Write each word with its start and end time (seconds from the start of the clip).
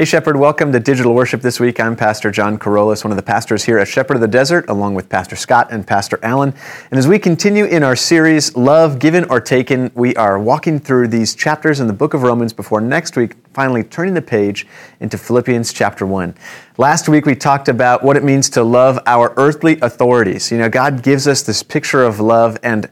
Hey, 0.00 0.06
Shepherd, 0.06 0.36
welcome 0.36 0.72
to 0.72 0.80
Digital 0.80 1.12
Worship 1.12 1.42
this 1.42 1.60
week. 1.60 1.78
I'm 1.78 1.94
Pastor 1.94 2.30
John 2.30 2.58
Carolus, 2.58 3.04
one 3.04 3.10
of 3.10 3.18
the 3.18 3.22
pastors 3.22 3.64
here 3.64 3.78
at 3.78 3.86
Shepherd 3.86 4.14
of 4.14 4.22
the 4.22 4.28
Desert, 4.28 4.64
along 4.70 4.94
with 4.94 5.10
Pastor 5.10 5.36
Scott 5.36 5.68
and 5.70 5.86
Pastor 5.86 6.18
Allen. 6.22 6.54
And 6.90 6.98
as 6.98 7.06
we 7.06 7.18
continue 7.18 7.66
in 7.66 7.82
our 7.82 7.94
series, 7.94 8.56
Love 8.56 8.98
Given 8.98 9.24
or 9.24 9.42
Taken, 9.42 9.90
we 9.94 10.16
are 10.16 10.38
walking 10.38 10.80
through 10.80 11.08
these 11.08 11.34
chapters 11.34 11.80
in 11.80 11.86
the 11.86 11.92
book 11.92 12.14
of 12.14 12.22
Romans 12.22 12.54
before 12.54 12.80
next 12.80 13.14
week 13.14 13.34
finally 13.52 13.84
turning 13.84 14.14
the 14.14 14.22
page 14.22 14.66
into 15.00 15.18
Philippians 15.18 15.70
chapter 15.70 16.06
1. 16.06 16.34
Last 16.78 17.06
week 17.06 17.26
we 17.26 17.34
talked 17.34 17.68
about 17.68 18.02
what 18.02 18.16
it 18.16 18.24
means 18.24 18.48
to 18.50 18.62
love 18.62 18.98
our 19.04 19.34
earthly 19.36 19.78
authorities. 19.82 20.50
You 20.50 20.56
know, 20.56 20.70
God 20.70 21.02
gives 21.02 21.28
us 21.28 21.42
this 21.42 21.62
picture 21.62 22.02
of 22.04 22.20
love 22.20 22.56
and 22.62 22.88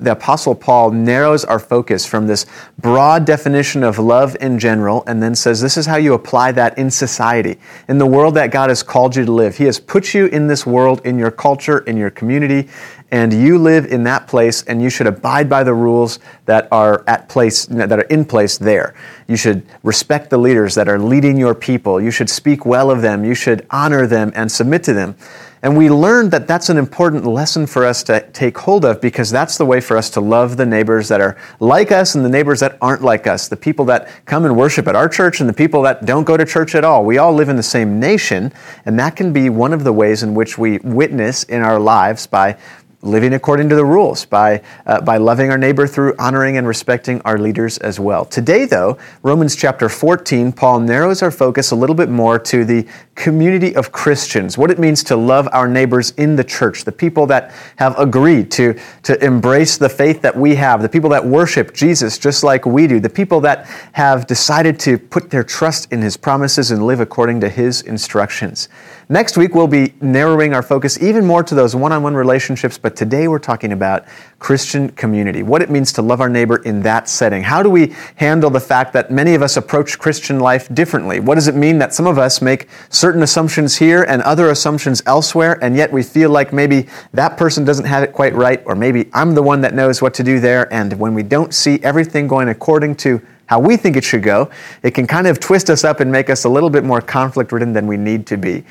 the 0.00 0.12
Apostle 0.12 0.54
Paul 0.54 0.90
narrows 0.90 1.44
our 1.44 1.58
focus 1.58 2.06
from 2.06 2.26
this 2.26 2.46
broad 2.78 3.24
definition 3.24 3.82
of 3.82 3.98
love 3.98 4.36
in 4.40 4.58
general 4.58 5.04
and 5.06 5.22
then 5.22 5.34
says 5.34 5.60
this 5.60 5.76
is 5.76 5.86
how 5.86 5.96
you 5.96 6.14
apply 6.14 6.52
that 6.52 6.76
in 6.78 6.90
society, 6.90 7.58
in 7.88 7.98
the 7.98 8.06
world 8.06 8.34
that 8.34 8.50
God 8.50 8.70
has 8.70 8.82
called 8.82 9.14
you 9.14 9.24
to 9.24 9.32
live. 9.32 9.56
He 9.56 9.64
has 9.64 9.78
put 9.78 10.14
you 10.14 10.26
in 10.26 10.46
this 10.46 10.66
world, 10.66 11.02
in 11.04 11.18
your 11.18 11.30
culture, 11.30 11.80
in 11.80 11.96
your 11.96 12.10
community, 12.10 12.68
and 13.12 13.32
you 13.32 13.58
live 13.58 13.86
in 13.86 14.04
that 14.04 14.26
place 14.26 14.62
and 14.62 14.80
you 14.80 14.88
should 14.88 15.06
abide 15.06 15.48
by 15.48 15.64
the 15.64 15.74
rules 15.74 16.18
that 16.46 16.68
are 16.70 17.04
at 17.06 17.28
place 17.28 17.66
that 17.66 17.92
are 17.92 18.02
in 18.02 18.24
place 18.24 18.56
there. 18.56 18.94
You 19.26 19.36
should 19.36 19.66
respect 19.82 20.30
the 20.30 20.38
leaders 20.38 20.74
that 20.76 20.88
are 20.88 20.98
leading 20.98 21.36
your 21.36 21.54
people. 21.54 22.00
You 22.00 22.10
should 22.10 22.30
speak 22.30 22.64
well 22.64 22.90
of 22.90 23.02
them. 23.02 23.24
You 23.24 23.34
should 23.34 23.66
honor 23.70 24.06
them 24.06 24.32
and 24.34 24.50
submit 24.50 24.84
to 24.84 24.94
them. 24.94 25.16
And 25.62 25.76
we 25.76 25.90
learned 25.90 26.30
that 26.30 26.46
that's 26.46 26.70
an 26.70 26.78
important 26.78 27.26
lesson 27.26 27.66
for 27.66 27.84
us 27.84 28.02
to 28.04 28.26
take 28.32 28.56
hold 28.56 28.84
of 28.84 29.00
because 29.00 29.30
that's 29.30 29.58
the 29.58 29.66
way 29.66 29.80
for 29.82 29.98
us 29.98 30.08
to 30.10 30.20
love 30.20 30.56
the 30.56 30.64
neighbors 30.64 31.08
that 31.08 31.20
are 31.20 31.36
like 31.58 31.92
us 31.92 32.14
and 32.14 32.24
the 32.24 32.30
neighbors 32.30 32.60
that 32.60 32.78
aren't 32.80 33.02
like 33.02 33.26
us, 33.26 33.48
the 33.48 33.56
people 33.56 33.84
that 33.86 34.08
come 34.24 34.46
and 34.46 34.56
worship 34.56 34.88
at 34.88 34.96
our 34.96 35.08
church 35.08 35.38
and 35.38 35.48
the 35.48 35.54
people 35.54 35.82
that 35.82 36.06
don't 36.06 36.24
go 36.24 36.38
to 36.38 36.46
church 36.46 36.74
at 36.74 36.82
all. 36.82 37.04
We 37.04 37.18
all 37.18 37.34
live 37.34 37.50
in 37.50 37.56
the 37.56 37.62
same 37.62 38.00
nation, 38.00 38.54
and 38.86 38.98
that 38.98 39.16
can 39.16 39.34
be 39.34 39.50
one 39.50 39.74
of 39.74 39.84
the 39.84 39.92
ways 39.92 40.22
in 40.22 40.34
which 40.34 40.56
we 40.56 40.78
witness 40.78 41.42
in 41.42 41.60
our 41.60 41.78
lives 41.78 42.26
by 42.26 42.56
living 43.02 43.32
according 43.32 43.68
to 43.68 43.74
the 43.74 43.84
rules, 43.84 44.26
by, 44.26 44.62
uh, 44.86 45.00
by 45.00 45.16
loving 45.16 45.50
our 45.50 45.56
neighbor 45.56 45.86
through 45.86 46.14
honoring 46.18 46.58
and 46.58 46.66
respecting 46.66 47.20
our 47.22 47.38
leaders 47.38 47.78
as 47.78 47.98
well. 47.98 48.24
Today, 48.24 48.66
though, 48.66 48.98
Romans 49.22 49.56
chapter 49.56 49.88
14, 49.88 50.52
Paul 50.52 50.80
narrows 50.80 51.22
our 51.22 51.30
focus 51.30 51.70
a 51.70 51.76
little 51.76 51.96
bit 51.96 52.10
more 52.10 52.38
to 52.38 52.64
the 52.64 52.86
community 53.14 53.74
of 53.74 53.92
Christians, 53.92 54.58
what 54.58 54.70
it 54.70 54.78
means 54.78 55.02
to 55.04 55.16
love 55.16 55.48
our 55.52 55.68
neighbors 55.68 56.10
in 56.12 56.36
the 56.36 56.44
church, 56.44 56.84
the 56.84 56.92
people 56.92 57.26
that 57.26 57.52
have 57.76 57.98
agreed 57.98 58.50
to, 58.52 58.78
to 59.02 59.22
embrace 59.24 59.78
the 59.78 59.88
faith 59.88 60.20
that 60.22 60.36
we 60.36 60.54
have, 60.54 60.82
the 60.82 60.88
people 60.88 61.10
that 61.10 61.24
worship 61.24 61.74
Jesus 61.74 62.18
just 62.18 62.44
like 62.44 62.66
we 62.66 62.86
do, 62.86 63.00
the 63.00 63.10
people 63.10 63.40
that 63.40 63.66
have 63.92 64.26
decided 64.26 64.78
to 64.80 64.98
put 64.98 65.30
their 65.30 65.44
trust 65.44 65.90
in 65.92 66.02
his 66.02 66.16
promises 66.16 66.70
and 66.70 66.86
live 66.86 67.00
according 67.00 67.40
to 67.40 67.48
his 67.48 67.82
instructions. 67.82 68.68
Next 69.08 69.36
week, 69.36 69.54
we'll 69.56 69.66
be 69.66 69.92
narrowing 70.00 70.54
our 70.54 70.62
focus 70.62 71.02
even 71.02 71.26
more 71.26 71.42
to 71.42 71.54
those 71.54 71.74
one 71.74 71.90
on 71.90 72.02
one 72.02 72.14
relationships, 72.14 72.78
but 72.90 72.96
today 72.96 73.28
we're 73.28 73.38
talking 73.38 73.70
about 73.70 74.04
Christian 74.40 74.88
community, 74.88 75.44
what 75.44 75.62
it 75.62 75.70
means 75.70 75.92
to 75.92 76.02
love 76.02 76.20
our 76.20 76.28
neighbor 76.28 76.56
in 76.64 76.82
that 76.82 77.08
setting. 77.08 77.40
How 77.40 77.62
do 77.62 77.70
we 77.70 77.94
handle 78.16 78.50
the 78.50 78.58
fact 78.58 78.92
that 78.94 79.12
many 79.12 79.36
of 79.36 79.42
us 79.42 79.56
approach 79.56 79.96
Christian 79.96 80.40
life 80.40 80.68
differently? 80.74 81.20
What 81.20 81.36
does 81.36 81.46
it 81.46 81.54
mean 81.54 81.78
that 81.78 81.94
some 81.94 82.08
of 82.08 82.18
us 82.18 82.42
make 82.42 82.68
certain 82.88 83.22
assumptions 83.22 83.76
here 83.76 84.02
and 84.02 84.22
other 84.22 84.50
assumptions 84.50 85.04
elsewhere, 85.06 85.56
and 85.62 85.76
yet 85.76 85.92
we 85.92 86.02
feel 86.02 86.30
like 86.30 86.52
maybe 86.52 86.88
that 87.12 87.36
person 87.36 87.64
doesn't 87.64 87.84
have 87.84 88.02
it 88.02 88.12
quite 88.12 88.34
right, 88.34 88.60
or 88.66 88.74
maybe 88.74 89.08
I'm 89.12 89.36
the 89.36 89.42
one 89.42 89.60
that 89.60 89.72
knows 89.72 90.02
what 90.02 90.12
to 90.14 90.24
do 90.24 90.40
there, 90.40 90.66
and 90.74 90.98
when 90.98 91.14
we 91.14 91.22
don't 91.22 91.54
see 91.54 91.78
everything 91.84 92.26
going 92.26 92.48
according 92.48 92.96
to 92.96 93.22
how 93.46 93.60
we 93.60 93.76
think 93.76 93.96
it 93.96 94.02
should 94.02 94.24
go, 94.24 94.50
it 94.82 94.94
can 94.94 95.06
kind 95.06 95.28
of 95.28 95.38
twist 95.38 95.70
us 95.70 95.84
up 95.84 96.00
and 96.00 96.10
make 96.10 96.28
us 96.28 96.42
a 96.42 96.48
little 96.48 96.70
bit 96.70 96.82
more 96.82 97.00
conflict 97.00 97.52
ridden 97.52 97.72
than 97.72 97.86
we 97.86 97.96
need 97.96 98.26
to 98.26 98.36
be. 98.36 98.64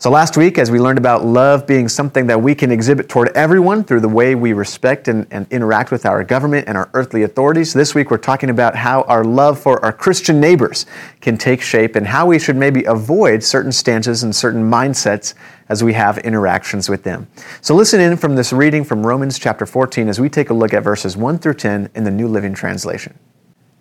So, 0.00 0.10
last 0.10 0.36
week, 0.36 0.58
as 0.58 0.70
we 0.70 0.78
learned 0.78 0.98
about 0.98 1.24
love 1.24 1.66
being 1.66 1.88
something 1.88 2.28
that 2.28 2.40
we 2.40 2.54
can 2.54 2.70
exhibit 2.70 3.08
toward 3.08 3.36
everyone 3.36 3.82
through 3.82 3.98
the 3.98 4.08
way 4.08 4.36
we 4.36 4.52
respect 4.52 5.08
and, 5.08 5.26
and, 5.32 5.44
interact 5.50 5.90
with 5.90 6.06
our 6.06 6.22
government 6.22 6.68
and 6.68 6.78
our 6.78 6.88
earthly 6.94 7.24
authorities, 7.24 7.74
this 7.74 7.96
week 7.96 8.08
we're 8.08 8.16
talking 8.16 8.48
about 8.48 8.76
how 8.76 9.02
our 9.02 9.24
love 9.24 9.58
for 9.58 9.84
our 9.84 9.92
Christian 9.92 10.38
neighbors 10.38 10.86
can 11.20 11.36
take 11.36 11.60
shape 11.60 11.96
and 11.96 12.06
how 12.06 12.26
we 12.26 12.38
should 12.38 12.54
maybe 12.54 12.84
avoid 12.84 13.42
certain 13.42 13.72
stances 13.72 14.22
and 14.22 14.36
certain 14.36 14.62
mindsets 14.62 15.34
as 15.68 15.82
we 15.82 15.94
have 15.94 16.18
interactions 16.18 16.88
with 16.88 17.02
them. 17.02 17.26
So, 17.60 17.74
listen 17.74 18.00
in 18.00 18.16
from 18.16 18.36
this 18.36 18.52
reading 18.52 18.84
from 18.84 19.04
Romans 19.04 19.36
chapter 19.36 19.66
14 19.66 20.08
as 20.08 20.20
we 20.20 20.28
take 20.28 20.50
a 20.50 20.54
look 20.54 20.72
at 20.72 20.84
verses 20.84 21.16
1 21.16 21.38
through 21.40 21.54
10 21.54 21.90
in 21.96 22.04
the 22.04 22.12
New 22.12 22.28
Living 22.28 22.54
Translation. 22.54 23.18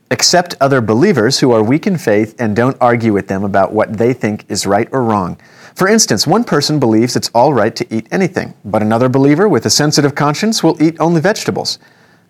Accept 0.09 0.55
other 0.59 0.81
believers 0.81 1.41
who 1.41 1.51
are 1.51 1.61
weak 1.61 1.85
in 1.85 1.99
faith 1.99 2.33
and 2.39 2.55
don't 2.55 2.77
argue 2.81 3.13
with 3.13 3.27
them 3.27 3.43
about 3.43 3.71
what 3.71 3.97
they 3.99 4.13
think 4.13 4.45
is 4.49 4.65
right 4.65 4.89
or 4.91 5.03
wrong. 5.03 5.37
For 5.77 5.87
instance, 5.87 6.25
one 6.25 6.43
person 6.43 6.79
believes 6.79 7.15
it's 7.15 7.29
all 7.35 7.53
right 7.53 7.75
to 7.75 7.95
eat 7.95 8.07
anything, 8.09 8.55
but 8.65 8.81
another 8.81 9.09
believer 9.09 9.47
with 9.47 9.63
a 9.67 9.69
sensitive 9.69 10.15
conscience 10.15 10.63
will 10.63 10.81
eat 10.81 10.99
only 10.99 11.21
vegetables. 11.21 11.77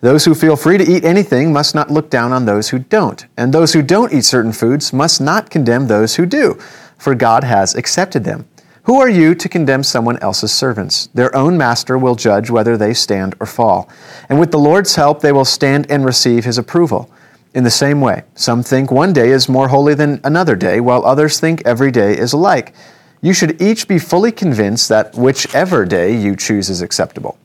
Those 0.02 0.26
who 0.26 0.34
feel 0.34 0.54
free 0.54 0.76
to 0.76 0.84
eat 0.84 1.02
anything 1.02 1.50
must 1.50 1.74
not 1.74 1.90
look 1.90 2.10
down 2.10 2.30
on 2.30 2.44
those 2.44 2.68
who 2.68 2.78
don't, 2.78 3.24
and 3.38 3.50
those 3.50 3.72
who 3.72 3.80
don't 3.80 4.12
eat 4.12 4.26
certain 4.26 4.52
foods 4.52 4.92
must 4.92 5.22
not 5.22 5.48
condemn 5.48 5.86
those 5.86 6.16
who 6.16 6.26
do, 6.26 6.58
for 6.98 7.14
God 7.14 7.42
has 7.42 7.74
accepted 7.74 8.22
them. 8.22 8.46
Who 8.82 9.00
are 9.00 9.08
you 9.08 9.34
to 9.36 9.48
condemn 9.48 9.82
someone 9.82 10.18
else's 10.18 10.52
servants? 10.52 11.06
Their 11.14 11.34
own 11.34 11.56
master 11.56 11.96
will 11.96 12.16
judge 12.16 12.50
whether 12.50 12.76
they 12.76 12.92
stand 12.92 13.34
or 13.40 13.46
fall. 13.46 13.88
And 14.28 14.38
with 14.38 14.50
the 14.50 14.58
Lord's 14.58 14.94
help, 14.96 15.22
they 15.22 15.32
will 15.32 15.46
stand 15.46 15.90
and 15.90 16.04
receive 16.04 16.44
his 16.44 16.58
approval. 16.58 17.10
In 17.54 17.64
the 17.64 17.70
same 17.70 18.02
way, 18.02 18.24
some 18.34 18.62
think 18.62 18.90
one 18.90 19.14
day 19.14 19.30
is 19.30 19.48
more 19.48 19.68
holy 19.68 19.94
than 19.94 20.20
another 20.22 20.54
day, 20.54 20.80
while 20.80 21.02
others 21.06 21.40
think 21.40 21.62
every 21.64 21.90
day 21.90 22.12
is 22.12 22.34
alike. 22.34 22.74
You 23.20 23.32
should 23.32 23.60
each 23.60 23.88
be 23.88 23.98
fully 23.98 24.32
convinced 24.32 24.88
that 24.88 25.14
whichever 25.14 25.84
day 25.84 26.16
you 26.16 26.36
choose 26.36 26.70
is 26.70 26.82
acceptable. 26.82 27.38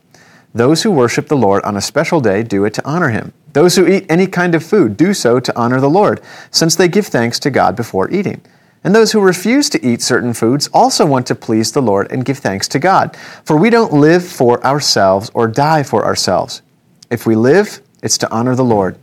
Those 0.54 0.84
who 0.84 0.92
worship 0.92 1.26
the 1.26 1.36
Lord 1.36 1.64
on 1.64 1.76
a 1.76 1.80
special 1.80 2.20
day 2.20 2.44
do 2.44 2.64
it 2.64 2.74
to 2.74 2.86
honor 2.86 3.08
him. 3.08 3.32
Those 3.54 3.74
who 3.74 3.86
eat 3.86 4.06
any 4.08 4.28
kind 4.28 4.54
of 4.54 4.64
food 4.64 4.96
do 4.96 5.12
so 5.12 5.40
to 5.40 5.58
honor 5.58 5.80
the 5.80 5.90
Lord, 5.90 6.20
since 6.52 6.76
they 6.76 6.86
give 6.86 7.06
thanks 7.06 7.40
to 7.40 7.50
God 7.50 7.74
before 7.74 8.10
eating. 8.10 8.40
And 8.84 8.94
those 8.94 9.12
who 9.12 9.20
refuse 9.20 9.68
to 9.70 9.84
eat 9.84 10.02
certain 10.02 10.34
foods 10.34 10.68
also 10.72 11.06
want 11.06 11.26
to 11.28 11.34
please 11.34 11.72
the 11.72 11.82
Lord 11.82 12.12
and 12.12 12.24
give 12.24 12.38
thanks 12.38 12.68
to 12.68 12.78
God. 12.78 13.16
For 13.44 13.56
we 13.56 13.70
don't 13.70 13.94
live 13.94 14.24
for 14.24 14.64
ourselves 14.64 15.30
or 15.34 15.48
die 15.48 15.82
for 15.82 16.04
ourselves. 16.04 16.62
If 17.10 17.26
we 17.26 17.34
live, 17.34 17.80
it's 18.02 18.18
to 18.18 18.30
honor 18.30 18.54
the 18.54 18.64
Lord. 18.64 18.96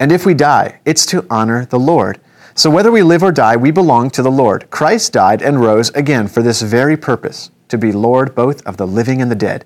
And 0.00 0.12
if 0.12 0.26
we 0.26 0.34
die, 0.34 0.80
it's 0.84 1.06
to 1.06 1.24
honor 1.30 1.64
the 1.64 1.78
Lord. 1.78 2.20
So 2.58 2.70
whether 2.70 2.90
we 2.90 3.04
live 3.04 3.22
or 3.22 3.30
die, 3.30 3.54
we 3.54 3.70
belong 3.70 4.10
to 4.10 4.20
the 4.20 4.32
Lord. 4.32 4.68
Christ 4.68 5.12
died 5.12 5.42
and 5.42 5.60
rose 5.60 5.90
again 5.90 6.26
for 6.26 6.42
this 6.42 6.60
very 6.60 6.96
purpose, 6.96 7.52
to 7.68 7.78
be 7.78 7.92
Lord 7.92 8.34
both 8.34 8.66
of 8.66 8.78
the 8.78 8.86
living 8.86 9.22
and 9.22 9.30
the 9.30 9.36
dead. 9.36 9.64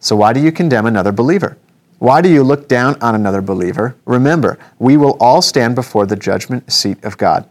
So 0.00 0.16
why 0.16 0.32
do 0.32 0.40
you 0.40 0.50
condemn 0.50 0.86
another 0.86 1.12
believer? 1.12 1.58
Why 1.98 2.22
do 2.22 2.30
you 2.30 2.42
look 2.42 2.66
down 2.66 2.96
on 3.02 3.14
another 3.14 3.42
believer? 3.42 3.94
Remember, 4.06 4.58
we 4.78 4.96
will 4.96 5.18
all 5.20 5.42
stand 5.42 5.74
before 5.74 6.06
the 6.06 6.16
judgment 6.16 6.72
seat 6.72 7.04
of 7.04 7.18
God. 7.18 7.46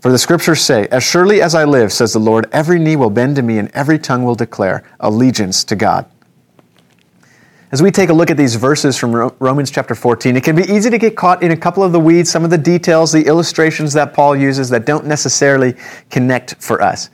For 0.00 0.10
the 0.10 0.18
scriptures 0.18 0.60
say, 0.60 0.88
As 0.88 1.04
surely 1.04 1.40
as 1.40 1.54
I 1.54 1.62
live, 1.62 1.92
says 1.92 2.12
the 2.12 2.18
Lord, 2.18 2.48
every 2.50 2.80
knee 2.80 2.96
will 2.96 3.08
bend 3.08 3.36
to 3.36 3.42
me 3.42 3.58
and 3.58 3.70
every 3.70 4.00
tongue 4.00 4.24
will 4.24 4.34
declare 4.34 4.82
allegiance 4.98 5.62
to 5.62 5.76
God. 5.76 6.10
As 7.72 7.80
we 7.80 7.92
take 7.92 8.08
a 8.08 8.12
look 8.12 8.32
at 8.32 8.36
these 8.36 8.56
verses 8.56 8.96
from 8.96 9.14
Romans 9.38 9.70
chapter 9.70 9.94
14, 9.94 10.36
it 10.36 10.42
can 10.42 10.56
be 10.56 10.64
easy 10.64 10.90
to 10.90 10.98
get 10.98 11.14
caught 11.14 11.40
in 11.40 11.52
a 11.52 11.56
couple 11.56 11.84
of 11.84 11.92
the 11.92 12.00
weeds, 12.00 12.28
some 12.28 12.42
of 12.42 12.50
the 12.50 12.58
details, 12.58 13.12
the 13.12 13.24
illustrations 13.24 13.92
that 13.92 14.12
Paul 14.12 14.34
uses 14.34 14.70
that 14.70 14.86
don't 14.86 15.06
necessarily 15.06 15.76
connect 16.10 16.56
for 16.56 16.82
us. 16.82 17.10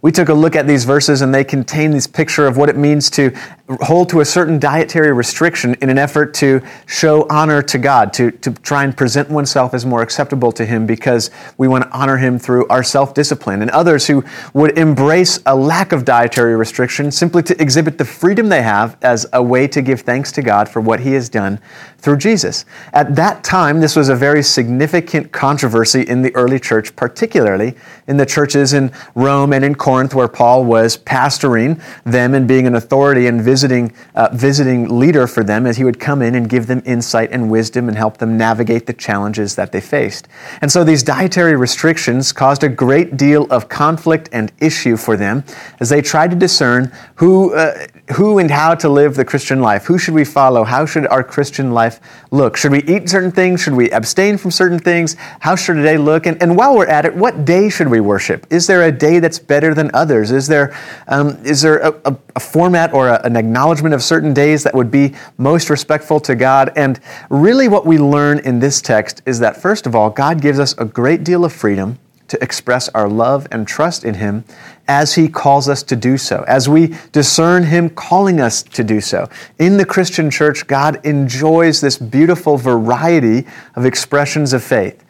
We 0.00 0.10
took 0.10 0.30
a 0.30 0.34
look 0.34 0.56
at 0.56 0.66
these 0.66 0.84
verses 0.84 1.20
and 1.20 1.34
they 1.34 1.44
contain 1.44 1.90
this 1.90 2.06
picture 2.06 2.46
of 2.46 2.56
what 2.56 2.70
it 2.70 2.78
means 2.78 3.10
to 3.10 3.36
hold 3.80 4.08
to 4.08 4.20
a 4.20 4.24
certain 4.24 4.58
dietary 4.58 5.12
restriction 5.12 5.74
in 5.80 5.90
an 5.90 5.98
effort 5.98 6.34
to 6.34 6.60
show 6.86 7.26
honor 7.30 7.62
to 7.62 7.78
God, 7.78 8.12
to, 8.14 8.32
to 8.32 8.50
try 8.50 8.82
and 8.82 8.96
present 8.96 9.30
oneself 9.30 9.74
as 9.74 9.86
more 9.86 10.02
acceptable 10.02 10.50
to 10.52 10.66
Him 10.66 10.86
because 10.86 11.30
we 11.56 11.68
want 11.68 11.84
to 11.84 11.90
honor 11.90 12.16
Him 12.16 12.38
through 12.38 12.66
our 12.68 12.82
self 12.82 13.14
discipline. 13.14 13.62
And 13.62 13.70
others 13.70 14.06
who 14.08 14.24
would 14.54 14.76
embrace 14.76 15.38
a 15.46 15.54
lack 15.54 15.92
of 15.92 16.04
dietary 16.04 16.56
restriction 16.56 17.10
simply 17.12 17.42
to 17.44 17.62
exhibit 17.62 17.96
the 17.96 18.04
freedom 18.04 18.48
they 18.48 18.62
have 18.62 18.96
as 19.02 19.26
a 19.32 19.42
way 19.42 19.68
to 19.68 19.82
give 19.82 20.00
thanks 20.00 20.32
to 20.32 20.42
God 20.42 20.68
for 20.68 20.80
what 20.80 21.00
He 21.00 21.12
has 21.12 21.28
done 21.28 21.60
through 21.98 22.16
Jesus. 22.16 22.64
At 22.92 23.14
that 23.16 23.44
time, 23.44 23.80
this 23.80 23.94
was 23.94 24.08
a 24.08 24.16
very 24.16 24.42
significant 24.42 25.30
controversy 25.32 26.02
in 26.02 26.22
the 26.22 26.34
early 26.34 26.58
church, 26.58 26.96
particularly 26.96 27.76
in 28.08 28.16
the 28.16 28.26
churches 28.26 28.72
in 28.72 28.90
Rome 29.14 29.52
and 29.52 29.64
in 29.64 29.74
Corinth, 29.74 30.14
where 30.14 30.28
Paul 30.28 30.64
was 30.64 30.96
pastoring 30.96 31.80
them 32.04 32.34
and 32.34 32.48
being 32.48 32.66
an 32.66 32.74
authority 32.74 33.26
and 33.26 33.40
visiting 33.40 33.59
visiting, 33.60 33.92
uh, 34.14 34.28
visiting 34.32 34.98
leader 34.98 35.26
for 35.26 35.44
them 35.44 35.66
as 35.66 35.76
he 35.76 35.84
would 35.84 36.00
come 36.00 36.22
in 36.22 36.34
and 36.34 36.48
give 36.48 36.66
them 36.66 36.82
insight 36.86 37.30
and 37.30 37.50
wisdom 37.50 37.88
and 37.88 37.96
help 37.96 38.16
them 38.16 38.38
navigate 38.38 38.86
the 38.86 38.92
challenges 38.92 39.54
that 39.54 39.70
they 39.70 39.80
faced. 39.80 40.28
And 40.62 40.72
so 40.72 40.82
these 40.82 41.02
dietary 41.02 41.56
restrictions 41.56 42.32
caused 42.32 42.64
a 42.64 42.68
great 42.68 43.16
deal 43.16 43.46
of 43.50 43.68
conflict 43.68 44.30
and 44.32 44.50
issue 44.60 44.96
for 44.96 45.16
them 45.16 45.44
as 45.78 45.90
they 45.90 46.00
tried 46.00 46.30
to 46.30 46.36
discern 46.36 46.90
who, 47.16 47.54
uh, 47.54 47.86
who 48.14 48.38
and 48.38 48.50
how 48.50 48.74
to 48.74 48.88
live 48.88 49.14
the 49.14 49.24
Christian 49.24 49.60
life. 49.60 49.84
Who 49.84 49.98
should 49.98 50.14
we 50.14 50.24
follow? 50.24 50.64
How 50.64 50.86
should 50.86 51.06
our 51.08 51.22
Christian 51.22 51.72
life 51.72 52.00
look? 52.30 52.56
Should 52.56 52.72
we 52.72 52.82
eat 52.84 53.10
certain 53.10 53.32
things? 53.32 53.60
Should 53.60 53.74
we 53.74 53.90
abstain 53.90 54.38
from 54.38 54.50
certain 54.50 54.78
things? 54.78 55.16
How 55.40 55.54
should 55.54 55.76
a 55.76 55.82
day 55.82 55.98
look? 55.98 56.26
And, 56.26 56.42
and 56.42 56.56
while 56.56 56.74
we're 56.74 56.86
at 56.86 57.04
it, 57.04 57.14
what 57.14 57.44
day 57.44 57.68
should 57.68 57.88
we 57.88 58.00
worship? 58.00 58.46
Is 58.50 58.66
there 58.66 58.84
a 58.84 58.92
day 58.92 59.18
that's 59.20 59.38
better 59.38 59.74
than 59.74 59.90
others? 59.92 60.30
Is 60.30 60.46
there, 60.46 60.74
um, 61.08 61.38
is 61.44 61.60
there 61.60 61.78
a, 61.78 61.92
a, 62.04 62.16
a 62.36 62.40
format 62.40 62.92
or 62.92 63.08
a, 63.08 63.20
an 63.24 63.36
acknowledgement 63.50 63.92
of 63.92 64.00
certain 64.00 64.32
days 64.32 64.62
that 64.62 64.72
would 64.76 64.92
be 64.92 65.12
most 65.36 65.70
respectful 65.70 66.20
to 66.20 66.36
God? 66.36 66.72
And 66.76 67.00
really, 67.30 67.66
what 67.66 67.84
we 67.84 67.98
learn 67.98 68.38
in 68.38 68.60
this 68.60 68.80
text 68.80 69.22
is 69.26 69.40
that, 69.40 69.56
first 69.56 69.88
of 69.88 69.96
all, 69.96 70.08
God 70.08 70.40
gives 70.40 70.60
us 70.60 70.72
a 70.78 70.84
great 70.84 71.24
deal 71.24 71.44
of 71.44 71.52
freedom 71.52 71.98
to 72.28 72.40
express 72.40 72.88
our 72.90 73.08
love 73.08 73.48
and 73.50 73.66
trust 73.66 74.04
in 74.04 74.14
Him 74.14 74.44
as 74.86 75.16
He 75.16 75.28
calls 75.28 75.68
us 75.68 75.82
to 75.82 75.96
do 75.96 76.16
so, 76.16 76.44
as 76.46 76.68
we 76.68 76.94
discern 77.10 77.64
Him 77.64 77.90
calling 77.90 78.40
us 78.40 78.62
to 78.62 78.84
do 78.84 79.00
so. 79.00 79.28
In 79.58 79.78
the 79.78 79.84
Christian 79.84 80.30
church, 80.30 80.68
God 80.68 81.04
enjoys 81.04 81.80
this 81.80 81.98
beautiful 81.98 82.56
variety 82.56 83.48
of 83.74 83.84
expressions 83.84 84.52
of 84.52 84.62
faith. 84.62 85.04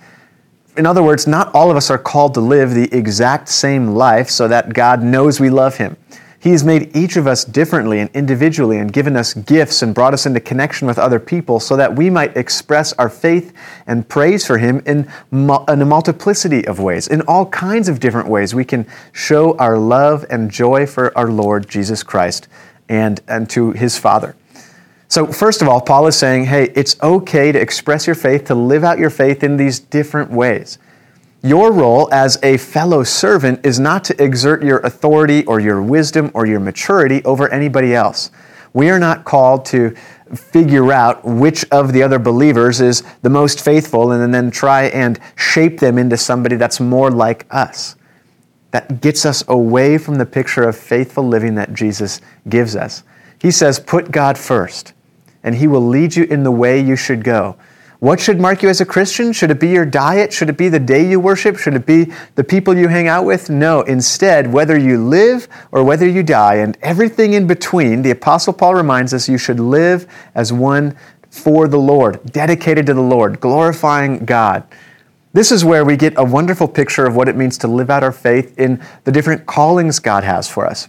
In 0.78 0.86
other 0.86 1.02
words, 1.02 1.26
not 1.26 1.54
all 1.54 1.70
of 1.70 1.76
us 1.76 1.90
are 1.90 1.98
called 1.98 2.32
to 2.34 2.40
live 2.40 2.72
the 2.72 2.88
exact 2.90 3.50
same 3.50 3.88
life 3.88 4.30
so 4.30 4.48
that 4.48 4.72
God 4.72 5.02
knows 5.02 5.40
we 5.40 5.50
love 5.50 5.76
Him. 5.76 5.98
He 6.40 6.52
has 6.52 6.64
made 6.64 6.96
each 6.96 7.18
of 7.18 7.26
us 7.26 7.44
differently 7.44 8.00
and 8.00 8.08
individually 8.14 8.78
and 8.78 8.90
given 8.90 9.14
us 9.14 9.34
gifts 9.34 9.82
and 9.82 9.94
brought 9.94 10.14
us 10.14 10.24
into 10.24 10.40
connection 10.40 10.88
with 10.88 10.98
other 10.98 11.20
people 11.20 11.60
so 11.60 11.76
that 11.76 11.94
we 11.94 12.08
might 12.08 12.34
express 12.34 12.94
our 12.94 13.10
faith 13.10 13.52
and 13.86 14.08
praise 14.08 14.46
for 14.46 14.56
Him 14.56 14.82
in, 14.86 15.06
in 15.30 15.50
a 15.50 15.84
multiplicity 15.84 16.66
of 16.66 16.80
ways. 16.80 17.08
In 17.08 17.20
all 17.22 17.44
kinds 17.46 17.90
of 17.90 18.00
different 18.00 18.28
ways, 18.28 18.54
we 18.54 18.64
can 18.64 18.86
show 19.12 19.54
our 19.58 19.76
love 19.76 20.24
and 20.30 20.50
joy 20.50 20.86
for 20.86 21.16
our 21.16 21.30
Lord 21.30 21.68
Jesus 21.68 22.02
Christ 22.02 22.48
and, 22.88 23.20
and 23.28 23.50
to 23.50 23.72
His 23.72 23.98
Father. 23.98 24.34
So, 25.08 25.26
first 25.26 25.60
of 25.60 25.68
all, 25.68 25.82
Paul 25.82 26.06
is 26.06 26.16
saying, 26.16 26.46
hey, 26.46 26.72
it's 26.74 26.96
okay 27.02 27.52
to 27.52 27.60
express 27.60 28.06
your 28.06 28.14
faith, 28.14 28.44
to 28.44 28.54
live 28.54 28.82
out 28.82 28.98
your 28.98 29.10
faith 29.10 29.44
in 29.44 29.58
these 29.58 29.78
different 29.78 30.30
ways. 30.30 30.78
Your 31.42 31.72
role 31.72 32.12
as 32.12 32.38
a 32.42 32.58
fellow 32.58 33.02
servant 33.02 33.64
is 33.64 33.80
not 33.80 34.04
to 34.04 34.22
exert 34.22 34.62
your 34.62 34.80
authority 34.80 35.44
or 35.46 35.58
your 35.58 35.80
wisdom 35.80 36.30
or 36.34 36.44
your 36.46 36.60
maturity 36.60 37.24
over 37.24 37.48
anybody 37.48 37.94
else. 37.94 38.30
We 38.74 38.90
are 38.90 38.98
not 38.98 39.24
called 39.24 39.64
to 39.66 39.94
figure 40.34 40.92
out 40.92 41.24
which 41.24 41.64
of 41.70 41.92
the 41.92 42.02
other 42.02 42.18
believers 42.18 42.80
is 42.80 43.02
the 43.22 43.30
most 43.30 43.64
faithful 43.64 44.12
and 44.12 44.32
then 44.32 44.50
try 44.50 44.84
and 44.84 45.18
shape 45.34 45.80
them 45.80 45.96
into 45.96 46.16
somebody 46.16 46.56
that's 46.56 46.78
more 46.78 47.10
like 47.10 47.46
us. 47.50 47.96
That 48.72 49.00
gets 49.00 49.24
us 49.24 49.42
away 49.48 49.98
from 49.98 50.16
the 50.16 50.26
picture 50.26 50.62
of 50.62 50.76
faithful 50.76 51.26
living 51.26 51.54
that 51.56 51.72
Jesus 51.72 52.20
gives 52.48 52.76
us. 52.76 53.02
He 53.40 53.50
says, 53.50 53.80
Put 53.80 54.12
God 54.12 54.38
first, 54.38 54.92
and 55.42 55.54
He 55.54 55.66
will 55.66 55.84
lead 55.84 56.14
you 56.14 56.24
in 56.24 56.44
the 56.44 56.52
way 56.52 56.80
you 56.80 56.94
should 56.94 57.24
go. 57.24 57.56
What 58.00 58.18
should 58.18 58.40
mark 58.40 58.62
you 58.62 58.70
as 58.70 58.80
a 58.80 58.86
Christian? 58.86 59.30
Should 59.34 59.50
it 59.50 59.60
be 59.60 59.68
your 59.68 59.84
diet? 59.84 60.32
Should 60.32 60.48
it 60.48 60.56
be 60.56 60.70
the 60.70 60.80
day 60.80 61.06
you 61.06 61.20
worship? 61.20 61.58
Should 61.58 61.74
it 61.74 61.84
be 61.84 62.10
the 62.34 62.42
people 62.42 62.74
you 62.74 62.88
hang 62.88 63.08
out 63.08 63.26
with? 63.26 63.50
No. 63.50 63.82
Instead, 63.82 64.50
whether 64.50 64.78
you 64.78 64.96
live 65.04 65.46
or 65.70 65.84
whether 65.84 66.08
you 66.08 66.22
die, 66.22 66.54
and 66.54 66.78
everything 66.80 67.34
in 67.34 67.46
between, 67.46 68.00
the 68.00 68.10
Apostle 68.10 68.54
Paul 68.54 68.74
reminds 68.74 69.12
us 69.12 69.28
you 69.28 69.36
should 69.36 69.60
live 69.60 70.06
as 70.34 70.50
one 70.50 70.96
for 71.28 71.68
the 71.68 71.78
Lord, 71.78 72.24
dedicated 72.32 72.86
to 72.86 72.94
the 72.94 73.02
Lord, 73.02 73.38
glorifying 73.38 74.24
God. 74.24 74.66
This 75.34 75.52
is 75.52 75.62
where 75.62 75.84
we 75.84 75.98
get 75.98 76.14
a 76.16 76.24
wonderful 76.24 76.68
picture 76.68 77.04
of 77.04 77.14
what 77.14 77.28
it 77.28 77.36
means 77.36 77.58
to 77.58 77.68
live 77.68 77.90
out 77.90 78.02
our 78.02 78.12
faith 78.12 78.58
in 78.58 78.82
the 79.04 79.12
different 79.12 79.44
callings 79.44 79.98
God 79.98 80.24
has 80.24 80.48
for 80.48 80.66
us. 80.66 80.88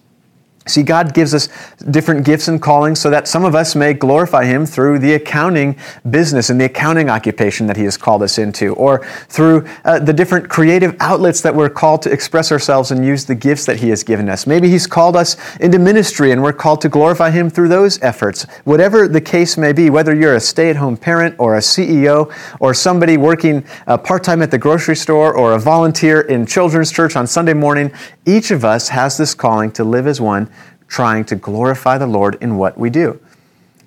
See, 0.72 0.84
God 0.84 1.14
gives 1.14 1.34
us 1.34 1.50
different 1.90 2.26
gifts 2.26 2.48
and 2.48 2.62
callings 2.62 3.00
so 3.00 3.10
that 3.10 3.28
some 3.28 3.44
of 3.44 3.56
us 3.56 3.76
may 3.76 3.94
glorify 3.94 4.46
Him 4.46 4.66
through 4.66 5.00
the 5.00 5.14
accounting 5.14 5.76
business 6.10 6.50
and 6.50 6.60
the 6.60 6.66
accounting 6.66 7.10
occupation 7.10 7.68
that 7.68 7.78
He 7.78 7.84
has 7.84 7.98
called 7.98 8.24
us 8.24 8.38
into, 8.38 8.74
or 8.76 9.06
through 9.28 9.68
uh, 9.84 10.00
the 10.00 10.14
different 10.14 10.50
creative 10.50 10.96
outlets 11.00 11.42
that 11.42 11.54
we're 11.54 11.70
called 11.70 12.02
to 12.04 12.12
express 12.12 12.52
ourselves 12.52 12.92
and 12.92 13.06
use 13.06 13.26
the 13.26 13.36
gifts 13.36 13.66
that 13.66 13.78
He 13.78 13.90
has 13.90 14.04
given 14.04 14.30
us. 14.30 14.48
Maybe 14.48 14.70
He's 14.70 14.88
called 14.88 15.16
us 15.16 15.36
into 15.58 15.80
ministry 15.80 16.32
and 16.32 16.42
we're 16.42 16.54
called 16.54 16.82
to 16.82 16.90
glorify 16.90 17.32
Him 17.32 17.50
through 17.50 17.68
those 17.68 18.02
efforts. 18.02 18.44
Whatever 18.64 19.08
the 19.08 19.22
case 19.22 19.58
may 19.58 19.74
be, 19.74 19.90
whether 19.90 20.16
you're 20.16 20.36
a 20.36 20.40
stay 20.40 20.70
at 20.70 20.76
home 20.78 20.98
parent 20.98 21.36
or 21.38 21.56
a 21.56 21.60
CEO 21.60 22.34
or 22.60 22.74
somebody 22.74 23.18
working 23.18 23.66
uh, 23.88 23.98
part 23.98 24.24
time 24.24 24.42
at 24.42 24.52
the 24.52 24.58
grocery 24.58 24.96
store 24.96 25.34
or 25.34 25.54
a 25.54 25.60
volunteer 25.60 26.22
in 26.22 26.46
children's 26.46 26.92
church 26.92 27.16
on 27.16 27.28
Sunday 27.28 27.54
morning, 27.54 27.92
each 28.26 28.52
of 28.52 28.64
us 28.64 28.90
has 28.90 29.18
this 29.18 29.34
calling 29.34 29.72
to 29.72 29.84
live 29.84 30.08
as 30.08 30.22
one 30.22 30.50
trying 30.92 31.24
to 31.24 31.38
glorify 31.38 31.98
the 31.98 32.06
Lord 32.06 32.38
in 32.42 32.58
what 32.58 32.78
we 32.78 32.90
do. 32.90 33.18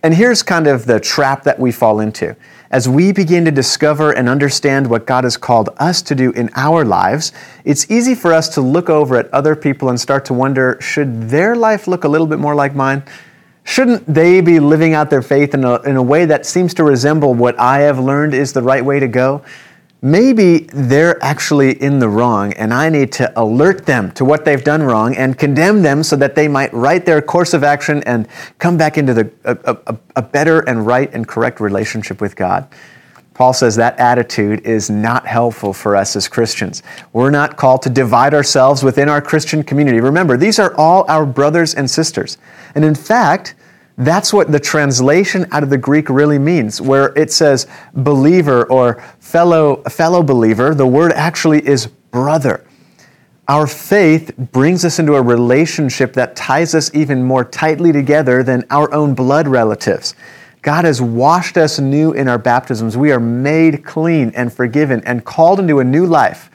And 0.03 0.15
here's 0.15 0.43
kind 0.43 0.67
of 0.67 0.87
the 0.87 0.99
trap 0.99 1.43
that 1.43 1.59
we 1.59 1.71
fall 1.71 2.01
into. 2.01 2.35
As 2.71 2.89
we 2.89 3.13
begin 3.13 3.45
to 3.45 3.51
discover 3.51 4.11
and 4.13 4.27
understand 4.27 4.89
what 4.89 5.07
God 5.07 5.25
has 5.25 5.37
called 5.37 5.69
us 5.77 6.01
to 6.01 6.15
do 6.15 6.33
in 6.33 6.49
our 6.57 6.83
lives, 6.83 7.33
it's 7.67 7.91
easy 7.91 8.15
for 8.15 8.33
us 8.33 8.49
to 8.55 8.63
look 8.63 8.89
over 8.89 9.17
at 9.17 9.33
other 9.35 9.55
people 9.55 9.91
and 9.91 10.01
start 10.01 10.25
to 10.25 10.35
wonder 10.35 10.79
should 10.81 11.29
their 11.29 11.55
life 11.55 11.87
look 11.87 12.05
a 12.05 12.09
little 12.09 12.27
bit 12.27 12.39
more 12.39 12.55
like 12.55 12.75
mine? 12.75 13.03
Shouldn't 13.65 14.07
they 14.07 14.41
be 14.41 14.59
living 14.59 14.95
out 14.95 15.11
their 15.11 15.23
faith 15.23 15.53
in 15.53 15.63
a, 15.63 15.83
in 15.83 15.97
a 15.97 16.03
way 16.03 16.25
that 16.25 16.47
seems 16.47 16.73
to 16.75 16.85
resemble 16.85 17.35
what 17.35 17.59
I 17.61 17.81
have 17.81 17.99
learned 17.99 18.33
is 18.33 18.55
the 18.55 18.63
right 18.63 18.85
way 18.85 18.99
to 18.99 19.09
go? 19.09 19.43
Maybe 20.05 20.59
they're 20.75 21.23
actually 21.25 21.83
in 21.83 21.99
the 21.99 22.09
wrong 22.09 22.53
and 22.53 22.75
I 22.75 22.91
need 22.91 23.11
to 23.13 23.33
alert 23.41 23.87
them 23.87 24.13
to 24.13 24.25
what 24.25 24.45
they've 24.45 24.63
done 24.63 24.83
wrong 24.83 25.17
and 25.17 25.39
condemn 25.39 25.81
them 25.81 26.03
so 26.03 26.15
that 26.17 26.35
they 26.35 26.47
might 26.47 26.71
right 26.75 27.05
their 27.05 27.23
course 27.23 27.55
of 27.55 27.65
action 27.65 28.03
and 28.05 28.29
come 28.59 28.77
back 28.77 28.99
into 28.99 29.15
the, 29.15 29.33
a, 29.45 29.79
a, 29.87 29.99
a 30.17 30.23
better 30.23 30.61
and 30.69 30.87
right 30.87 31.13
and 31.15 31.27
correct 31.27 31.59
relationship 31.59 32.21
with 32.21 32.37
God. 32.37 32.69
Paul 33.33 33.55
says 33.55 33.77
that 33.77 33.99
attitude 33.99 34.61
is 34.67 34.91
not 34.91 35.27
helpful 35.27 35.73
for 35.73 35.97
us 35.97 36.17
as 36.17 36.29
Christians. 36.29 36.83
We're 37.15 37.31
not 37.31 37.57
called 37.57 37.81
to 37.83 37.91
divide 37.91 38.35
ourselves 38.35 38.85
within 38.85 39.09
our 39.09 39.23
Christian 39.23 39.63
community. 39.63 40.01
Remember, 40.01 40.37
these 40.37 40.59
are 40.59 40.75
all 40.77 41.07
our 41.09 41.25
brothers 41.25 41.75
and 41.75 41.91
sisters. 41.91 42.37
And 42.75 42.85
in 42.85 42.95
fact, 42.95 43.55
that's 43.97 44.33
what 44.33 44.51
the 44.51 44.59
translation 44.59 45.47
out 45.53 45.63
of 45.63 45.71
the 45.71 45.79
Greek 45.79 46.09
really 46.09 46.39
means, 46.39 46.81
where 46.81 47.17
it 47.17 47.31
says 47.31 47.69
believer 47.95 48.65
or 48.67 49.03
fellow, 49.21 49.83
fellow 49.85 50.23
believer. 50.23 50.75
The 50.75 50.87
word 50.87 51.13
actually 51.13 51.67
is 51.67 51.87
brother. 51.87 52.65
Our 53.47 53.67
faith 53.67 54.37
brings 54.37 54.85
us 54.85 54.99
into 54.99 55.15
a 55.15 55.23
relationship 55.23 56.15
that 56.15 56.35
ties 56.35 56.75
us 56.75 56.93
even 56.95 57.23
more 57.23 57.45
tightly 57.45 57.93
together 57.93 58.43
than 58.43 58.65
our 58.71 58.93
own 58.93 59.15
blood 59.15 59.47
relatives. 59.47 60.15
God 60.63 60.87
has 60.87 61.01
washed 61.01 61.59
us 61.59 61.79
new 61.79 62.13
in 62.13 62.27
our 62.27 62.39
baptisms. 62.39 62.97
We 62.97 63.13
are 63.13 63.21
made 63.21 63.85
clean 63.85 64.33
and 64.35 64.51
forgiven 64.51 65.03
and 65.05 65.25
called 65.25 65.61
into 65.61 65.81
a 65.81 65.85
new 65.85 66.07
life, 66.07 66.51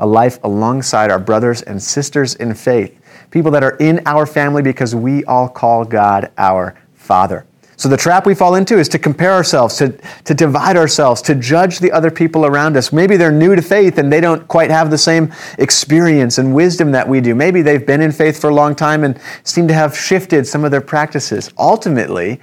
a 0.00 0.06
life 0.06 0.40
alongside 0.42 1.10
our 1.10 1.20
brothers 1.20 1.62
and 1.62 1.80
sisters 1.80 2.34
in 2.34 2.52
faith 2.54 3.00
people 3.34 3.50
that 3.50 3.64
are 3.64 3.76
in 3.78 4.00
our 4.06 4.26
family 4.26 4.62
because 4.62 4.94
we 4.94 5.24
all 5.24 5.48
call 5.48 5.84
God 5.84 6.30
our 6.38 6.76
Father. 6.94 7.44
So 7.76 7.88
the 7.88 7.96
trap 7.96 8.26
we 8.26 8.34
fall 8.34 8.54
into 8.54 8.78
is 8.78 8.88
to 8.90 8.98
compare 9.00 9.32
ourselves, 9.32 9.76
to, 9.78 9.98
to 10.22 10.34
divide 10.34 10.76
ourselves, 10.76 11.20
to 11.22 11.34
judge 11.34 11.80
the 11.80 11.90
other 11.90 12.12
people 12.12 12.46
around 12.46 12.76
us. 12.76 12.92
Maybe 12.92 13.16
they're 13.16 13.32
new 13.32 13.56
to 13.56 13.60
faith 13.60 13.98
and 13.98 14.12
they 14.12 14.20
don't 14.20 14.46
quite 14.46 14.70
have 14.70 14.88
the 14.88 14.96
same 14.96 15.34
experience 15.58 16.38
and 16.38 16.54
wisdom 16.54 16.92
that 16.92 17.08
we 17.08 17.20
do. 17.20 17.34
Maybe 17.34 17.60
they've 17.60 17.84
been 17.84 18.00
in 18.00 18.12
faith 18.12 18.40
for 18.40 18.50
a 18.50 18.54
long 18.54 18.76
time 18.76 19.02
and 19.02 19.20
seem 19.42 19.66
to 19.66 19.74
have 19.74 19.96
shifted 19.96 20.46
some 20.46 20.64
of 20.64 20.70
their 20.70 20.80
practices. 20.80 21.50
Ultimately, 21.58 22.40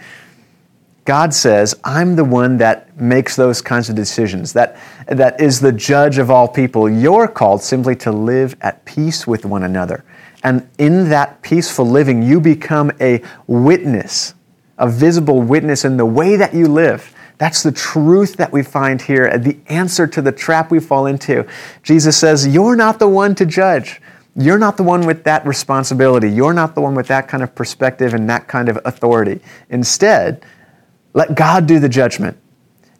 God 1.05 1.33
says, 1.33 1.73
I'm 1.85 2.17
the 2.17 2.25
one 2.25 2.57
that 2.57 2.99
makes 2.99 3.37
those 3.37 3.61
kinds 3.61 3.89
of 3.89 3.95
decisions, 3.95 4.51
that, 4.53 4.77
that 5.07 5.39
is 5.39 5.61
the 5.61 5.71
judge 5.71 6.17
of 6.17 6.29
all 6.29 6.49
people. 6.49 6.89
You're 6.89 7.29
called 7.29 7.63
simply 7.63 7.95
to 7.95 8.11
live 8.11 8.57
at 8.59 8.83
peace 8.83 9.25
with 9.25 9.45
one 9.45 9.63
another. 9.63 10.03
And 10.43 10.69
in 10.77 11.09
that 11.09 11.41
peaceful 11.41 11.85
living, 11.85 12.23
you 12.23 12.39
become 12.39 12.91
a 12.99 13.21
witness, 13.47 14.33
a 14.77 14.89
visible 14.89 15.41
witness 15.41 15.85
in 15.85 15.97
the 15.97 16.05
way 16.05 16.35
that 16.35 16.53
you 16.53 16.67
live. 16.67 17.13
That's 17.37 17.63
the 17.63 17.71
truth 17.71 18.37
that 18.37 18.51
we 18.51 18.61
find 18.61 19.01
here, 19.01 19.27
uh, 19.27 19.37
the 19.37 19.57
answer 19.67 20.05
to 20.07 20.21
the 20.21 20.31
trap 20.31 20.69
we 20.69 20.79
fall 20.79 21.07
into. 21.07 21.47
Jesus 21.83 22.17
says, 22.17 22.47
You're 22.47 22.75
not 22.75 22.99
the 22.99 23.07
one 23.07 23.35
to 23.35 23.45
judge. 23.45 24.01
You're 24.35 24.59
not 24.59 24.77
the 24.77 24.83
one 24.83 25.05
with 25.05 25.23
that 25.25 25.45
responsibility. 25.45 26.31
You're 26.31 26.53
not 26.53 26.75
the 26.75 26.81
one 26.81 26.95
with 26.95 27.07
that 27.07 27.27
kind 27.27 27.43
of 27.43 27.53
perspective 27.53 28.13
and 28.13 28.29
that 28.29 28.47
kind 28.47 28.69
of 28.69 28.79
authority. 28.85 29.41
Instead, 29.69 30.45
let 31.13 31.35
God 31.35 31.67
do 31.67 31.79
the 31.79 31.89
judgment. 31.89 32.37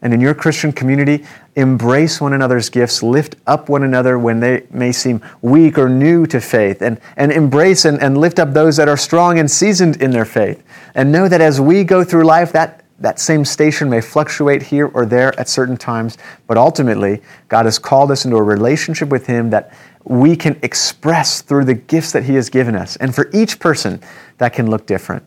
And 0.01 0.13
in 0.13 0.20
your 0.20 0.34
Christian 0.34 0.72
community, 0.72 1.25
embrace 1.55 2.20
one 2.20 2.34
another's 2.34 2.70
gifts, 2.70 3.03
lift 3.03 3.36
up 3.46 3.70
one 3.70 3.84
another 3.84 4.17
when 4.17 4.39
they 4.39 4.65
may 4.72 4.91
seem 4.91 5.22
weak 5.41 5.77
or 5.77 5.89
new 5.89 6.25
to 6.25 6.41
faith, 6.41 6.81
and, 6.81 7.00
and 7.17 7.31
embrace 7.31 7.86
and, 7.86 8.01
and 8.01 8.17
lift 8.17 8.39
up 8.39 8.53
those 8.53 8.77
that 8.77 8.89
are 8.89 8.98
strong 8.98 9.38
and 9.38 9.50
seasoned 9.50 10.01
in 10.01 10.10
their 10.10 10.25
faith. 10.25 10.63
And 10.96 11.12
know 11.12 11.27
that 11.27 11.39
as 11.39 11.62
we 11.62 11.84
go 11.84 12.03
through 12.03 12.24
life, 12.24 12.51
that, 12.53 12.84
that 13.00 13.20
same 13.20 13.46
station 13.46 13.89
may 13.89 14.01
fluctuate 14.01 14.63
here 14.63 14.88
or 14.88 15.05
there 15.05 15.39
at 15.39 15.48
certain 15.48 15.77
times, 15.77 16.17
but 16.48 16.58
ultimately, 16.58 17.22
God 17.48 17.65
has 17.65 17.77
called 17.77 18.10
us 18.10 18.25
into 18.25 18.38
a 18.38 18.43
relationship 18.43 19.10
with 19.10 19.27
Him 19.27 19.51
that 19.51 19.72
we 20.03 20.36
can 20.36 20.60
express 20.63 21.41
through 21.41 21.65
the 21.65 21.75
gifts 21.75 22.12
that 22.13 22.24
He 22.24 22.34
has 22.34 22.50
given 22.50 22.75
us. 22.75 22.96
And 22.96 23.13
for 23.13 23.29
each 23.34 23.60
person, 23.60 24.01
that 24.39 24.53
can 24.53 24.67
look 24.67 24.88
different. 24.88 25.24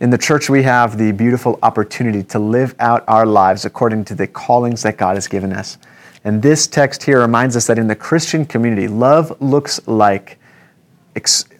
In 0.00 0.08
the 0.08 0.16
church, 0.16 0.48
we 0.48 0.62
have 0.62 0.96
the 0.96 1.12
beautiful 1.12 1.58
opportunity 1.62 2.22
to 2.24 2.38
live 2.38 2.74
out 2.78 3.04
our 3.06 3.26
lives 3.26 3.66
according 3.66 4.06
to 4.06 4.14
the 4.14 4.26
callings 4.26 4.82
that 4.82 4.96
God 4.96 5.16
has 5.16 5.28
given 5.28 5.52
us. 5.52 5.76
And 6.24 6.40
this 6.40 6.66
text 6.66 7.02
here 7.02 7.20
reminds 7.20 7.54
us 7.54 7.66
that 7.66 7.78
in 7.78 7.86
the 7.86 7.94
Christian 7.94 8.46
community, 8.46 8.88
love 8.88 9.38
looks 9.42 9.86
like 9.86 10.38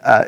uh, 0.03 0.25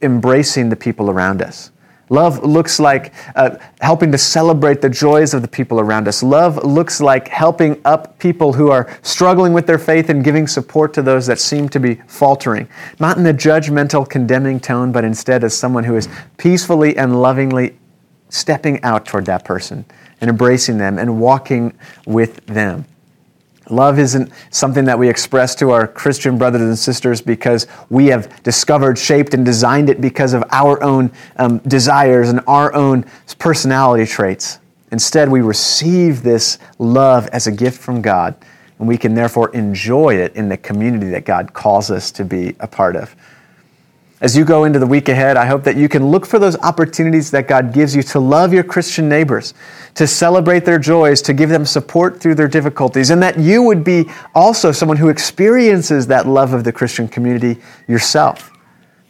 embracing 0.00 0.70
the 0.70 0.76
people 0.76 1.08
around 1.08 1.40
us. 1.40 1.70
Love 2.12 2.44
looks 2.44 2.78
like 2.78 3.14
uh, 3.36 3.56
helping 3.80 4.12
to 4.12 4.18
celebrate 4.18 4.82
the 4.82 4.90
joys 4.90 5.32
of 5.32 5.40
the 5.40 5.48
people 5.48 5.80
around 5.80 6.06
us. 6.06 6.22
Love 6.22 6.62
looks 6.62 7.00
like 7.00 7.26
helping 7.26 7.80
up 7.86 8.18
people 8.18 8.52
who 8.52 8.70
are 8.70 8.94
struggling 9.00 9.54
with 9.54 9.66
their 9.66 9.78
faith 9.78 10.10
and 10.10 10.22
giving 10.22 10.46
support 10.46 10.92
to 10.92 11.00
those 11.00 11.26
that 11.26 11.38
seem 11.38 11.70
to 11.70 11.80
be 11.80 11.94
faltering. 12.08 12.68
Not 13.00 13.16
in 13.16 13.24
a 13.24 13.32
judgmental, 13.32 14.06
condemning 14.06 14.60
tone, 14.60 14.92
but 14.92 15.04
instead 15.04 15.42
as 15.42 15.56
someone 15.56 15.84
who 15.84 15.96
is 15.96 16.06
peacefully 16.36 16.98
and 16.98 17.22
lovingly 17.22 17.78
stepping 18.28 18.82
out 18.84 19.06
toward 19.06 19.24
that 19.24 19.46
person 19.46 19.82
and 20.20 20.28
embracing 20.28 20.76
them 20.76 20.98
and 20.98 21.18
walking 21.18 21.72
with 22.04 22.44
them. 22.44 22.84
Love 23.70 23.98
isn't 23.98 24.30
something 24.50 24.84
that 24.84 24.98
we 24.98 25.08
express 25.08 25.54
to 25.56 25.70
our 25.70 25.86
Christian 25.86 26.36
brothers 26.36 26.62
and 26.62 26.78
sisters 26.78 27.20
because 27.20 27.66
we 27.90 28.06
have 28.06 28.42
discovered, 28.42 28.98
shaped, 28.98 29.34
and 29.34 29.44
designed 29.44 29.88
it 29.88 30.00
because 30.00 30.32
of 30.32 30.44
our 30.50 30.82
own 30.82 31.10
um, 31.36 31.58
desires 31.58 32.28
and 32.28 32.40
our 32.46 32.74
own 32.74 33.04
personality 33.38 34.04
traits. 34.04 34.58
Instead, 34.90 35.28
we 35.28 35.40
receive 35.40 36.22
this 36.22 36.58
love 36.78 37.26
as 37.28 37.46
a 37.46 37.52
gift 37.52 37.80
from 37.80 38.02
God, 38.02 38.34
and 38.78 38.86
we 38.86 38.98
can 38.98 39.14
therefore 39.14 39.48
enjoy 39.54 40.16
it 40.16 40.34
in 40.36 40.48
the 40.48 40.56
community 40.56 41.08
that 41.10 41.24
God 41.24 41.54
calls 41.54 41.90
us 41.90 42.10
to 42.12 42.24
be 42.24 42.54
a 42.60 42.66
part 42.66 42.96
of. 42.96 43.14
As 44.22 44.36
you 44.36 44.44
go 44.44 44.62
into 44.62 44.78
the 44.78 44.86
week 44.86 45.08
ahead, 45.08 45.36
I 45.36 45.46
hope 45.46 45.64
that 45.64 45.76
you 45.76 45.88
can 45.88 46.06
look 46.06 46.26
for 46.26 46.38
those 46.38 46.56
opportunities 46.58 47.32
that 47.32 47.48
God 47.48 47.72
gives 47.72 47.96
you 47.96 48.04
to 48.04 48.20
love 48.20 48.54
your 48.54 48.62
Christian 48.62 49.08
neighbors, 49.08 49.52
to 49.96 50.06
celebrate 50.06 50.64
their 50.64 50.78
joys, 50.78 51.20
to 51.22 51.34
give 51.34 51.50
them 51.50 51.66
support 51.66 52.20
through 52.20 52.36
their 52.36 52.46
difficulties, 52.46 53.10
and 53.10 53.20
that 53.20 53.36
you 53.36 53.64
would 53.64 53.82
be 53.82 54.08
also 54.32 54.70
someone 54.70 54.96
who 54.96 55.08
experiences 55.08 56.06
that 56.06 56.28
love 56.28 56.52
of 56.52 56.62
the 56.62 56.70
Christian 56.70 57.08
community 57.08 57.60
yourself. 57.88 58.52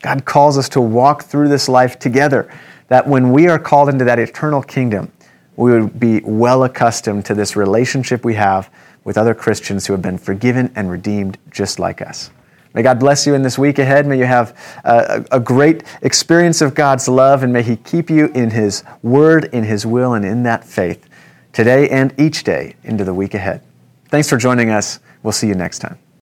God 0.00 0.24
calls 0.24 0.56
us 0.56 0.70
to 0.70 0.80
walk 0.80 1.24
through 1.24 1.50
this 1.50 1.68
life 1.68 1.98
together, 1.98 2.50
that 2.88 3.06
when 3.06 3.32
we 3.32 3.48
are 3.48 3.58
called 3.58 3.90
into 3.90 4.06
that 4.06 4.18
eternal 4.18 4.62
kingdom, 4.62 5.12
we 5.56 5.72
would 5.72 6.00
be 6.00 6.22
well 6.24 6.64
accustomed 6.64 7.26
to 7.26 7.34
this 7.34 7.54
relationship 7.54 8.24
we 8.24 8.32
have 8.32 8.70
with 9.04 9.18
other 9.18 9.34
Christians 9.34 9.86
who 9.86 9.92
have 9.92 10.00
been 10.00 10.16
forgiven 10.16 10.72
and 10.74 10.90
redeemed 10.90 11.36
just 11.50 11.78
like 11.78 12.00
us. 12.00 12.30
May 12.74 12.82
God 12.82 12.98
bless 12.98 13.26
you 13.26 13.34
in 13.34 13.42
this 13.42 13.58
week 13.58 13.78
ahead. 13.78 14.06
May 14.06 14.18
you 14.18 14.24
have 14.24 14.56
a, 14.84 15.24
a, 15.30 15.40
great 15.40 15.82
experience 16.00 16.62
of 16.62 16.74
God's 16.74 17.06
love, 17.06 17.42
and 17.42 17.52
may 17.52 17.62
He 17.62 17.76
keep 17.76 18.08
you 18.08 18.26
in 18.28 18.50
His 18.50 18.82
word, 19.02 19.44
in 19.52 19.64
His 19.64 19.84
will, 19.84 20.14
and 20.14 20.24
in 20.24 20.42
that 20.44 20.64
faith 20.64 21.08
today 21.52 21.88
and 21.90 22.18
each 22.18 22.44
day 22.44 22.76
into 22.82 23.04
the 23.04 23.14
week 23.14 23.34
ahead. 23.34 23.62
Thanks 24.08 24.28
for 24.28 24.36
joining 24.36 24.70
us. 24.70 25.00
We'll 25.22 25.32
see 25.32 25.48
you 25.48 25.54
next 25.54 25.80
time. 25.80 25.98